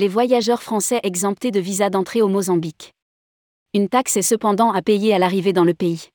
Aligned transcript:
Les 0.00 0.08
voyageurs 0.08 0.62
français 0.62 0.98
exemptés 1.02 1.50
de 1.50 1.60
visa 1.60 1.90
d'entrée 1.90 2.22
au 2.22 2.28
Mozambique. 2.28 2.94
Une 3.74 3.90
taxe 3.90 4.16
est 4.16 4.22
cependant 4.22 4.72
à 4.72 4.80
payer 4.80 5.12
à 5.12 5.18
l'arrivée 5.18 5.52
dans 5.52 5.62
le 5.62 5.74
pays. 5.74 6.08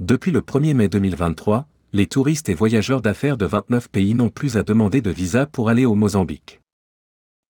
Depuis 0.00 0.32
le 0.32 0.40
1er 0.40 0.74
mai 0.74 0.88
2023, 0.88 1.68
les 1.92 2.08
touristes 2.08 2.48
et 2.48 2.54
voyageurs 2.54 3.00
d'affaires 3.00 3.36
de 3.36 3.46
29 3.46 3.88
pays 3.88 4.14
n'ont 4.14 4.30
plus 4.30 4.56
à 4.56 4.64
demander 4.64 5.00
de 5.00 5.10
visa 5.10 5.46
pour 5.46 5.68
aller 5.68 5.86
au 5.86 5.94
Mozambique. 5.94 6.58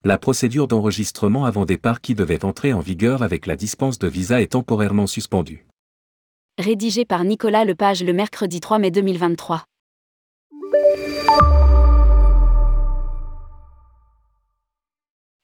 La 0.05 0.19
procédure 0.19 0.69
d'enregistrement 0.69 1.47
avant 1.47 1.65
départ 1.65 2.03
qui 2.03 2.15
devait 2.15 2.45
entrer 2.45 2.75
en 2.75 2.81
vigueur 2.81 3.23
avec 3.23 3.47
la 3.47 3.57
dispense 3.57 3.99
de 3.99 4.07
visa 4.07 4.43
est 4.43 4.53
temporairement 4.53 5.07
suspendue. 5.07 5.67
Rédigé 6.59 7.07
par 7.07 7.25
Nicolas 7.25 7.65
Lepage 7.65 8.05
le 8.05 8.13
mercredi 8.13 8.61
3 8.61 8.81
mai 8.81 8.91
2023. 8.91 9.65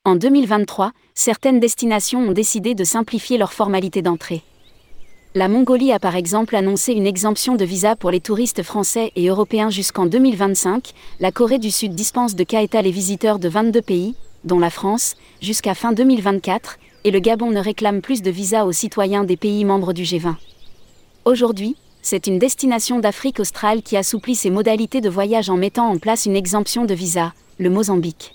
En 0.06 0.16
2023, 0.16 0.92
certaines 1.14 1.60
destinations 1.60 2.20
ont 2.20 2.32
décidé 2.32 2.74
de 2.74 2.84
simplifier 2.84 3.38
leurs 3.38 3.54
formalités 3.54 4.02
d'entrée. 4.02 4.42
La 5.34 5.48
Mongolie 5.48 5.92
a 5.92 5.98
par 5.98 6.14
exemple 6.14 6.56
annoncé 6.56 6.92
une 6.92 7.06
exemption 7.06 7.54
de 7.54 7.64
visa 7.64 7.96
pour 7.96 8.10
les 8.10 8.20
touristes 8.20 8.62
français 8.62 9.12
et 9.16 9.28
européens 9.28 9.70
jusqu'en 9.70 10.04
2025, 10.04 10.92
la 11.20 11.32
Corée 11.32 11.58
du 11.58 11.70
Sud 11.70 11.94
dispense 11.94 12.34
de 12.34 12.44
Kaeta 12.44 12.82
les 12.82 12.90
visiteurs 12.90 13.38
de 13.38 13.48
22 13.48 13.80
pays, 13.80 14.14
dont 14.44 14.58
la 14.58 14.68
France, 14.68 15.14
jusqu'à 15.40 15.74
fin 15.74 15.92
2024, 15.92 16.76
et 17.04 17.10
le 17.10 17.18
Gabon 17.20 17.50
ne 17.50 17.60
réclame 17.60 18.02
plus 18.02 18.20
de 18.20 18.30
visa 18.30 18.66
aux 18.66 18.72
citoyens 18.72 19.24
des 19.24 19.38
pays 19.38 19.64
membres 19.64 19.94
du 19.94 20.02
G20. 20.02 20.34
Aujourd'hui, 21.24 21.76
c'est 22.02 22.26
une 22.26 22.38
destination 22.38 22.98
d'Afrique 22.98 23.40
australe 23.40 23.80
qui 23.80 23.96
assouplit 23.96 24.34
ses 24.34 24.50
modalités 24.50 25.00
de 25.00 25.08
voyage 25.08 25.48
en 25.48 25.56
mettant 25.56 25.88
en 25.88 25.96
place 25.96 26.26
une 26.26 26.36
exemption 26.36 26.84
de 26.84 26.92
visa, 26.92 27.32
le 27.58 27.70
Mozambique. 27.70 28.34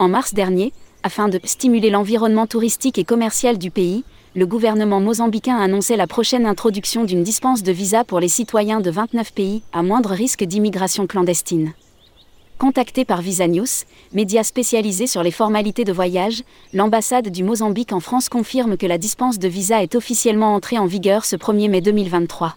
En 0.00 0.08
mars 0.08 0.32
dernier, 0.32 0.72
afin 1.02 1.28
de 1.28 1.40
stimuler 1.44 1.90
l'environnement 1.90 2.46
touristique 2.46 2.98
et 2.98 3.04
commercial 3.04 3.58
du 3.58 3.70
pays, 3.70 4.04
le 4.34 4.46
gouvernement 4.46 5.00
mozambicain 5.00 5.56
a 5.56 5.62
annoncé 5.62 5.96
la 5.96 6.06
prochaine 6.06 6.46
introduction 6.46 7.04
d'une 7.04 7.22
dispense 7.22 7.62
de 7.62 7.72
visa 7.72 8.04
pour 8.04 8.20
les 8.20 8.28
citoyens 8.28 8.80
de 8.80 8.90
29 8.90 9.32
pays, 9.32 9.62
à 9.72 9.82
moindre 9.82 10.10
risque 10.10 10.44
d'immigration 10.44 11.06
clandestine. 11.06 11.72
Contacté 12.58 13.04
par 13.04 13.22
Visa 13.22 13.46
News, 13.46 13.66
média 14.12 14.42
spécialisé 14.42 15.06
sur 15.06 15.22
les 15.22 15.30
formalités 15.30 15.84
de 15.84 15.92
voyage, 15.92 16.42
l'ambassade 16.72 17.28
du 17.28 17.44
Mozambique 17.44 17.92
en 17.92 18.00
France 18.00 18.28
confirme 18.28 18.76
que 18.76 18.86
la 18.86 18.98
dispense 18.98 19.38
de 19.38 19.46
visa 19.46 19.82
est 19.82 19.94
officiellement 19.94 20.54
entrée 20.54 20.78
en 20.78 20.86
vigueur 20.86 21.24
ce 21.24 21.36
1er 21.36 21.70
mai 21.70 21.80
2023. 21.80 22.56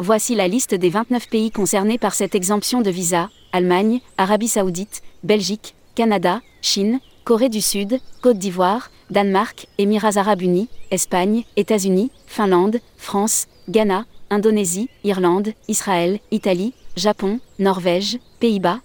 Voici 0.00 0.34
la 0.34 0.48
liste 0.48 0.74
des 0.74 0.90
29 0.90 1.28
pays 1.28 1.52
concernés 1.52 1.98
par 1.98 2.14
cette 2.14 2.34
exemption 2.34 2.80
de 2.80 2.90
visa 2.90 3.30
Allemagne, 3.52 4.00
Arabie 4.18 4.48
Saoudite, 4.48 5.02
Belgique, 5.22 5.76
Canada, 5.94 6.40
Chine, 6.60 6.98
Corée 7.24 7.48
du 7.48 7.62
Sud, 7.62 8.00
Côte 8.20 8.36
d'Ivoire, 8.38 8.90
Danemark, 9.10 9.66
Émirats 9.78 10.16
arabes 10.18 10.42
unis, 10.42 10.68
Espagne, 10.90 11.44
États-Unis, 11.56 12.10
Finlande, 12.26 12.80
France, 12.98 13.46
Ghana, 13.70 14.04
Indonésie, 14.28 14.90
Irlande, 15.04 15.54
Israël, 15.66 16.20
Italie, 16.30 16.74
Japon, 16.96 17.40
Norvège, 17.58 18.18
Pays-Bas, 18.40 18.80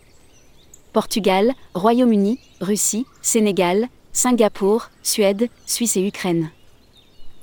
Portugal, 0.94 1.52
Royaume-Uni, 1.74 2.40
Russie, 2.62 3.06
Sénégal, 3.22 3.88
Singapour, 4.14 4.90
Suède, 5.04 5.50
Suisse 5.66 5.98
et 5.98 6.08
Ukraine. 6.08 6.50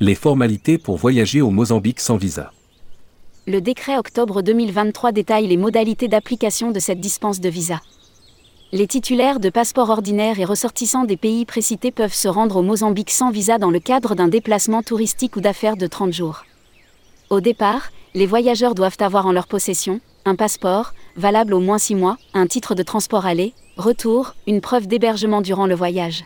Les 0.01 0.15
formalités 0.15 0.79
pour 0.79 0.97
voyager 0.97 1.43
au 1.43 1.51
Mozambique 1.51 2.01
sans 2.01 2.17
visa. 2.17 2.53
Le 3.47 3.61
décret 3.61 3.99
octobre 3.99 4.41
2023 4.41 5.13
détaille 5.13 5.47
les 5.47 5.59
modalités 5.59 6.09
d'application 6.09 6.71
de 6.71 6.81
cette 6.81 7.01
dispense 7.01 7.41
de 7.41 7.51
visa. 7.51 7.83
Les 8.73 8.89
titulaires 8.89 9.39
de 9.39 9.49
passeports 9.49 9.91
ordinaires 9.91 10.41
et 10.41 10.45
ressortissants 10.45 11.05
des 11.05 11.17
pays 11.17 11.45
précités 11.45 11.93
peuvent 11.93 12.13
se 12.13 12.27
rendre 12.27 12.57
au 12.57 12.63
Mozambique 12.63 13.13
sans 13.13 13.31
visa 13.31 13.59
dans 13.59 13.71
le 13.71 13.79
cadre 13.79 14.17
d'un 14.17 14.27
déplacement 14.27 14.83
touristique 14.83 15.37
ou 15.37 15.41
d'affaires 15.41 15.77
de 15.77 15.87
30 15.87 16.13
jours. 16.13 16.45
Au 17.31 17.41
départ, 17.41 17.91
les 18.15 18.27
voyageurs 18.27 18.75
doivent 18.75 18.97
avoir 18.99 19.27
en 19.27 19.33
leur 19.33 19.47
possession 19.47 20.01
un 20.25 20.35
passeport, 20.35 20.95
valable 21.17 21.55
au 21.55 21.61
moins 21.61 21.79
6 21.79 21.95
mois, 21.95 22.17
un 22.35 22.49
titre 22.49 22.75
de 22.75 22.83
transport 22.83 23.25
aller, 23.25 23.55
retour, 23.77 24.35
une 24.49 24.61
preuve 24.61 24.89
d'hébergement 24.89 25.43
durant 25.43 25.67
le 25.67 25.77
voyage. 25.77 26.25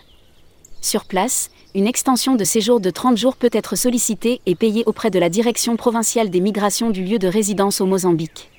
Sur 0.81 1.05
place, 1.05 1.51
une 1.75 1.87
extension 1.87 2.37
de 2.37 2.45
séjour 2.45 2.81
de 2.81 2.89
30 2.89 3.19
jours 3.19 3.37
peut 3.37 3.51
être 3.53 3.77
sollicitée 3.77 4.41
et 4.47 4.55
payée 4.55 4.83
auprès 4.87 5.11
de 5.11 5.19
la 5.19 5.29
Direction 5.29 5.77
provinciale 5.77 6.31
des 6.31 6.41
migrations 6.41 6.89
du 6.89 7.05
lieu 7.05 7.19
de 7.19 7.29
résidence 7.29 7.83
au 7.83 7.87
Mozambique. 7.87 8.51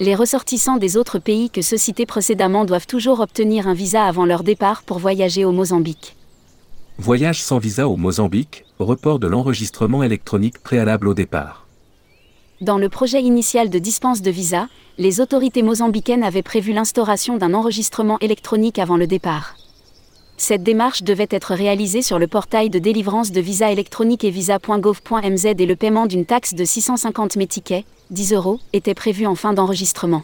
Les 0.00 0.14
ressortissants 0.14 0.76
des 0.76 0.96
autres 0.96 1.18
pays 1.18 1.50
que 1.50 1.60
ceux 1.60 1.76
cités 1.76 2.06
précédemment 2.06 2.64
doivent 2.64 2.86
toujours 2.86 3.18
obtenir 3.18 3.66
un 3.66 3.74
visa 3.74 4.04
avant 4.04 4.26
leur 4.26 4.44
départ 4.44 4.84
pour 4.84 5.00
voyager 5.00 5.44
au 5.44 5.50
Mozambique. 5.50 6.14
Voyage 6.98 7.42
sans 7.42 7.58
visa 7.58 7.88
au 7.88 7.96
Mozambique, 7.96 8.64
report 8.78 9.18
de 9.18 9.26
l'enregistrement 9.26 10.04
électronique 10.04 10.60
préalable 10.62 11.08
au 11.08 11.14
départ. 11.14 11.66
Dans 12.60 12.78
le 12.78 12.88
projet 12.88 13.22
initial 13.22 13.70
de 13.70 13.78
dispense 13.80 14.22
de 14.22 14.30
visa, 14.30 14.68
les 14.98 15.20
autorités 15.20 15.62
mozambicaines 15.62 16.22
avaient 16.22 16.42
prévu 16.42 16.72
l'instauration 16.72 17.36
d'un 17.36 17.52
enregistrement 17.52 18.18
électronique 18.20 18.78
avant 18.78 18.96
le 18.96 19.08
départ. 19.08 19.56
Cette 20.40 20.62
démarche 20.62 21.02
devait 21.02 21.26
être 21.30 21.52
réalisée 21.52 22.00
sur 22.00 22.20
le 22.20 22.28
portail 22.28 22.70
de 22.70 22.78
délivrance 22.78 23.32
de 23.32 23.40
visa 23.40 23.72
électronique 23.72 24.22
et 24.22 24.30
visa.gov.mz 24.30 25.44
et 25.44 25.66
le 25.66 25.74
paiement 25.74 26.06
d'une 26.06 26.24
taxe 26.24 26.54
de 26.54 26.64
650 26.64 27.34
métiquets, 27.34 27.84
10 28.10 28.34
euros, 28.34 28.60
était 28.72 28.94
prévu 28.94 29.26
en 29.26 29.34
fin 29.34 29.52
d'enregistrement. 29.52 30.22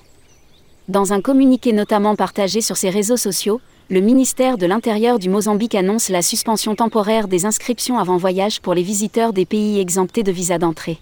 Dans 0.88 1.12
un 1.12 1.20
communiqué 1.20 1.72
notamment 1.72 2.14
partagé 2.14 2.60
sur 2.60 2.76
ses 2.76 2.90
réseaux 2.90 3.16
sociaux, 3.16 3.60
le 3.90 4.00
ministère 4.00 4.56
de 4.56 4.66
l'Intérieur 4.66 5.18
du 5.18 5.28
Mozambique 5.28 5.74
annonce 5.74 6.08
la 6.10 6.22
suspension 6.22 6.76
temporaire 6.76 7.26
des 7.26 7.44
inscriptions 7.44 7.98
avant 7.98 8.16
voyage 8.16 8.60
pour 8.60 8.74
les 8.74 8.84
visiteurs 8.84 9.32
des 9.32 9.46
pays 9.46 9.80
exemptés 9.80 10.22
de 10.22 10.30
visa 10.30 10.58
d'entrée. 10.58 10.98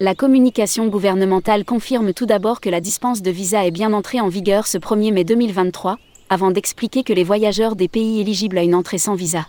La 0.00 0.14
communication 0.14 0.86
gouvernementale 0.86 1.66
confirme 1.66 2.14
tout 2.14 2.26
d'abord 2.26 2.62
que 2.62 2.70
la 2.70 2.80
dispense 2.80 3.20
de 3.20 3.30
visa 3.30 3.66
est 3.66 3.70
bien 3.70 3.92
entrée 3.92 4.22
en 4.22 4.28
vigueur 4.28 4.66
ce 4.66 4.78
1er 4.78 5.12
mai 5.12 5.24
2023, 5.24 5.98
avant 6.30 6.50
d'expliquer 6.50 7.02
que 7.02 7.12
les 7.12 7.24
voyageurs 7.24 7.76
des 7.76 7.88
pays 7.88 8.20
éligibles 8.20 8.58
à 8.58 8.62
une 8.62 8.74
entrée 8.74 8.98
sans 8.98 9.14
visa 9.14 9.46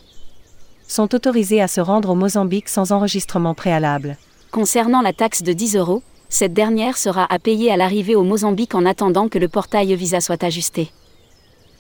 sont 0.88 1.16
autorisés 1.16 1.62
à 1.62 1.68
se 1.68 1.82
rendre 1.82 2.12
au 2.12 2.16
Mozambique 2.16 2.70
sans 2.70 2.92
enregistrement 2.92 3.54
préalable. 3.54 4.18
Concernant 4.52 5.02
la 5.02 5.14
taxe 5.14 5.42
de 5.44 5.52
10 5.52 5.78
euros, 5.78 6.04
cette 6.30 6.54
dernière 6.54 6.98
sera 6.98 7.26
à 7.34 7.40
payer 7.40 7.72
à 7.72 7.78
l'arrivée 7.78 8.16
au 8.16 8.24
Mozambique 8.24 8.76
en 8.76 8.86
attendant 8.86 9.28
que 9.28 9.40
le 9.40 9.48
portail 9.48 9.96
visa 9.96 10.22
soit 10.22 10.44
ajusté. 10.44 10.92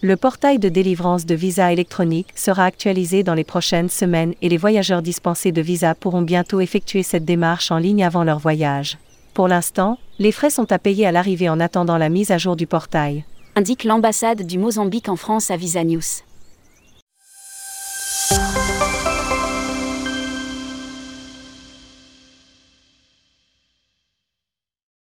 Le 0.01 0.17
portail 0.17 0.59
de 0.59 0.69
délivrance 0.69 1.25
de 1.25 1.35
visa 1.35 1.71
électronique 1.71 2.27
sera 2.35 2.65
actualisé 2.65 3.23
dans 3.23 3.33
les 3.33 3.43
prochaines 3.43 3.89
semaines 3.89 4.35
et 4.41 4.49
les 4.49 4.57
voyageurs 4.57 5.01
dispensés 5.01 5.51
de 5.51 5.61
visa 5.61 5.95
pourront 5.95 6.21
bientôt 6.21 6.59
effectuer 6.59 7.01
cette 7.01 7.25
démarche 7.25 7.71
en 7.71 7.77
ligne 7.77 8.03
avant 8.03 8.23
leur 8.23 8.39
voyage. 8.39 8.97
Pour 9.33 9.47
l'instant, 9.47 9.97
les 10.19 10.31
frais 10.31 10.49
sont 10.49 10.71
à 10.71 10.79
payer 10.79 11.07
à 11.07 11.11
l'arrivée 11.11 11.49
en 11.49 11.59
attendant 11.59 11.97
la 11.97 12.09
mise 12.09 12.31
à 12.31 12.37
jour 12.37 12.55
du 12.55 12.67
portail. 12.67 13.25
Indique 13.57 13.85
l'ambassade 13.85 14.41
du 14.41 14.57
Mozambique 14.57 15.07
en 15.07 15.15
France 15.15 15.49
à 15.49 15.55
Visa. 15.55 15.81